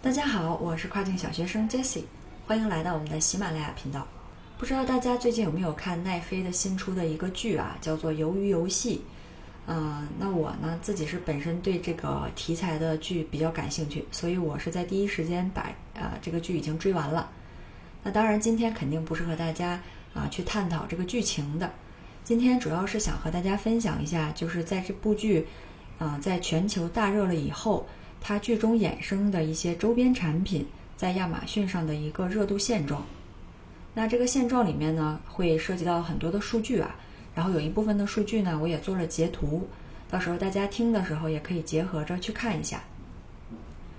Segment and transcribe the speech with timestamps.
[0.00, 2.04] 大家好，我是跨境小学生 Jessie，
[2.46, 4.06] 欢迎来到我们的喜马拉雅频道。
[4.56, 8.96] 不知道大家最近有没有看奈飞的新出的一个剧啊，叫做《鱿鱼游戏》。
[9.66, 15.62] 嗯，那我呢自己是本身对这个题材的剧比较感兴趣，所以我是在第一时间把
[16.00, 17.28] 啊这个剧已经追完了。
[18.04, 19.82] 那当然，今天肯定不是和大家
[20.14, 21.72] 啊去探讨这个剧情的，
[22.22, 25.48] 今天主要是想和大家分享一下，就是在这部剧
[25.98, 27.86] 啊在全球大热了以后，
[28.20, 30.66] 它剧中衍生的一些周边产品
[30.96, 33.04] 在亚马逊上的一个热度现状。
[33.94, 36.94] 那这个现状里面呢，会涉及到很多的数据啊。
[37.34, 39.68] 然后有一部分的数据呢，我也做了截图，
[40.10, 42.82] 到时候大家听的时候也可以结合着去看一下。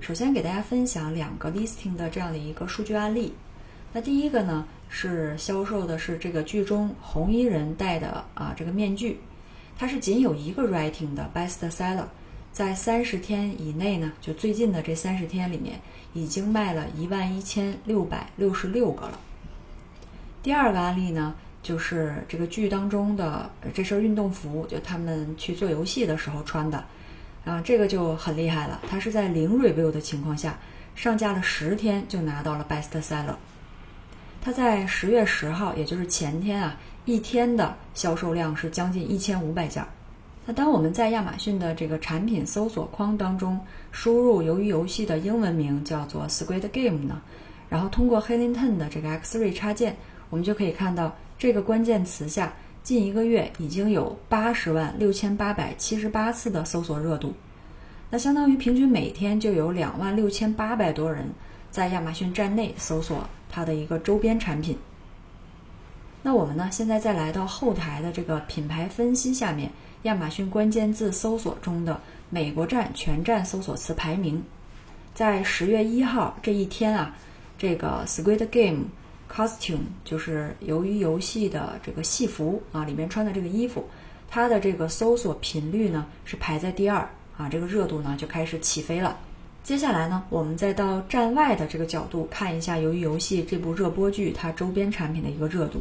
[0.00, 3.32] 首先给大家分享两个 listing 的这样的一个数据案例。
[3.92, 9.20] 那第一个呢是销售的是这个剧中红衣人戴的啊这个面具，
[9.78, 12.06] 它是仅有一个 rating 的 best seller，
[12.52, 15.80] 在三十天以内呢，就最近的这三十天里面，
[16.12, 19.18] 已经卖了一万一千六百六十六个了。
[20.42, 21.34] 第二个案例呢。
[21.62, 26.82] 就是这个剧当中的这身运动服，就他们去做游戏的时候穿的，
[27.44, 28.80] 啊，这个就很厉害了。
[28.88, 30.58] 它是在零 review 的情况下
[30.94, 33.34] 上架了十天就拿到了 best seller。
[34.40, 39.84] 它在十月十号，也就是前天啊，一天的销售量是将近一千五百件。
[40.46, 43.60] 那当我们在亚马逊的这个产品搜索框当中
[43.92, 47.20] 输入由于游戏的英文名叫做 Squid Game 呢，
[47.68, 49.96] 然后通过 h e l i n t o n 的这个 X-ray 插件，
[50.28, 51.14] 我们就可以看到。
[51.38, 52.52] 这个关键词下，
[52.82, 57.32] 近一个月已经有八十万六千八百七十八次的搜索热度，
[58.10, 61.30] 那相当于平均每天就有两万六千八百多人
[61.70, 64.76] 在亚马逊站内搜索它的一个周边产品。
[66.22, 69.70] 那我们呢，现在再来到后台的这个品牌分析下面，
[70.02, 74.42] 亚马逊关键字搜索中的美国站全站搜索词排名，
[75.14, 77.14] 在十月一号这一天啊，
[77.58, 78.84] 这个 Squid Game。
[79.32, 83.88] Costume 就是由于游戏的这个戏服啊，里面穿的这个衣服，
[84.28, 89.16] 它的这个搜索频率呢是排在第二啊，这个热度呢就开始起飞了。
[89.62, 95.80] 接下来呢，我们再到站外的这个角度看一下，由于游戏这部热播剧它周边产品的一个热度，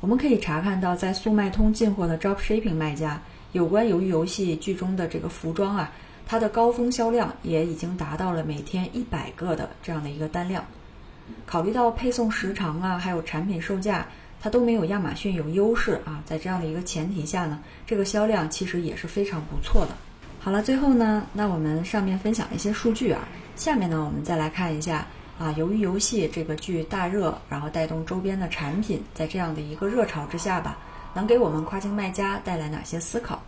[0.00, 3.20] 我们可以查看到，在速卖通进货的 Dropshipping 卖家，
[3.52, 5.90] 有关由于游戏剧中的这个服装啊，
[6.26, 10.64] 它的高峰销量也已经达到了每天一百个的这样的一个单量。
[11.46, 14.06] 考虑到配送时长啊，还有产品售价，
[14.40, 16.22] 它都没有亚马逊有优势啊。
[16.26, 19.96] 在这样的一个前提下呢，这个销量其实也是非常不错的。
[20.38, 23.26] 好了，最后呢，那我们上面分享了一些数据啊，
[23.56, 25.06] 下面呢，我们再来看一下
[25.38, 30.78] 啊，由于游戏这个剧大热，然后带动周边的产品，在这样的一个热潮之下吧，
[31.14, 33.42] 能给我们跨境卖家带来哪些思考？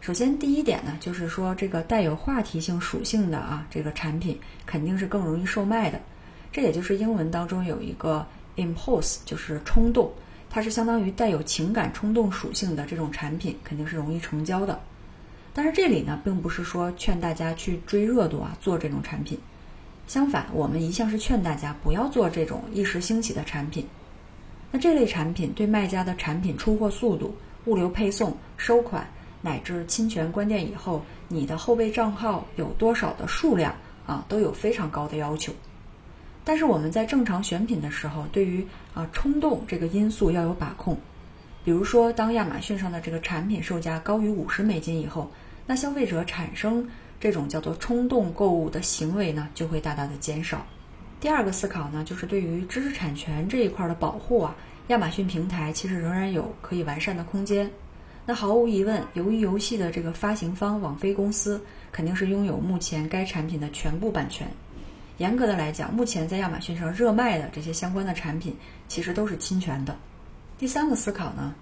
[0.00, 6.00] 首先，第一点呢，就是说这个带有话题性属性的啊，这个产品肯定是更容易售卖的。
[6.50, 10.10] 这也就是英文当中有一个 impulse，就是冲动，
[10.48, 14.80] 它是相当于带有情感冲动属性的这种产品，肯定是容易成交的。
[15.52, 19.38] 但是这里呢，并不是说劝大家去追热度啊，做这种产品。
[20.06, 23.86] 相反，我们一向是劝大家不要做这种一时兴起的产品。
[24.70, 27.34] 那这类产品对卖家的产品出货速度、
[27.64, 29.06] 物流配送、收款，
[29.40, 33.74] 乃至侵权关店以后你的后备账号有多少的数量
[34.06, 35.52] 啊，都有非常高的要求。
[36.44, 40.96] 但是我们在正常选品的时候，对于啊冲动这个因素要有把控。
[41.64, 45.28] 比如说，当亚马逊上的这个产品售价高于五十美金以后，
[45.66, 46.88] 那消费者产生
[47.18, 50.64] 这种叫做冲动购物的行为呢，就会大大的减少。
[51.20, 54.54] 第二个思考呢，就是对于知识产权这一块的保护啊，
[54.88, 57.70] 亚马逊平台其实仍然有可以完善的空间。
[58.26, 61.60] 那毫无疑问，由于游戏的这个发行方网飞公司
[61.92, 64.46] 肯定是拥有目前该产品的全部版权。
[65.18, 68.54] 严格的来讲，目前在亚马逊上热卖的这些相关的产品，
[68.88, 69.96] 其实都是侵权的。
[70.58, 71.54] 第三个思考呢，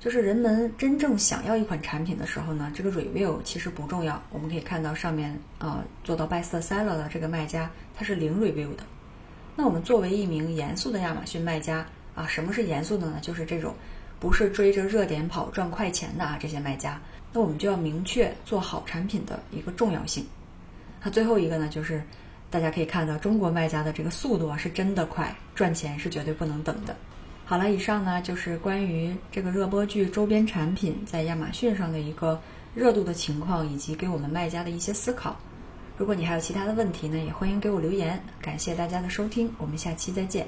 [0.00, 4.22] 就是人们真正想要一款产品的时候呢，这个 review 其实不重要。
[4.30, 8.82] 我们可以看到上面啊，做到 best seller 的这个卖家，他是零 review 的。
[9.56, 11.84] 那我们作为一名严肃的亚马逊卖家
[12.14, 13.18] 啊，什么是严肃的呢？
[13.20, 13.74] 就是这种
[14.20, 17.00] 不是追着热点跑赚快钱的啊这些卖家。
[17.32, 20.24] 那我们就要明确做好产品的一个重要性。
[21.02, 22.02] 那最后一个呢，就是。
[22.50, 26.96] 大家可以看到，中国卖家的这个速度啊，是真的快，赚钱是绝对不能等的。
[27.48, 32.38] 好了，以上呢就是关于这个热播剧周边产品在亚马逊上的一个
[32.74, 35.34] 热度的情况，以及给我们卖家的一些思考。
[35.96, 38.22] 如果你还有其他的问题呢，也欢迎给我留言。
[38.42, 40.46] 感谢大家的收听，我们下期再见。